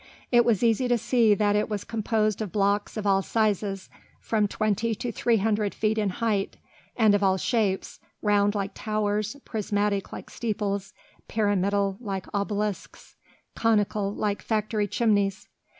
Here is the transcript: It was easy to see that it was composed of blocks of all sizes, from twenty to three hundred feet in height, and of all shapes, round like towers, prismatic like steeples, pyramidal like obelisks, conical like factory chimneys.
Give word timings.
It 0.31 0.45
was 0.45 0.63
easy 0.63 0.87
to 0.87 0.97
see 0.97 1.35
that 1.35 1.55
it 1.55 1.69
was 1.69 1.83
composed 1.83 2.41
of 2.41 2.51
blocks 2.51 2.97
of 2.97 3.05
all 3.05 3.21
sizes, 3.21 3.87
from 4.19 4.47
twenty 4.47 4.95
to 4.95 5.11
three 5.11 5.37
hundred 5.37 5.75
feet 5.75 5.99
in 5.99 6.09
height, 6.09 6.57
and 6.97 7.13
of 7.13 7.21
all 7.21 7.37
shapes, 7.37 7.99
round 8.23 8.55
like 8.55 8.71
towers, 8.73 9.35
prismatic 9.45 10.11
like 10.11 10.31
steeples, 10.31 10.93
pyramidal 11.27 11.97
like 12.01 12.25
obelisks, 12.33 13.15
conical 13.55 14.11
like 14.11 14.41
factory 14.41 14.87
chimneys. 14.87 15.47